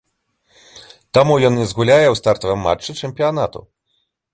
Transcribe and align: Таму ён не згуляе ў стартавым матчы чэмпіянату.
Таму 1.19 1.33
ён 1.51 1.61
не 1.61 1.67
згуляе 1.75 2.07
ў 2.09 2.15
стартавым 2.23 2.67
матчы 2.71 3.01
чэмпіянату. 3.05 3.59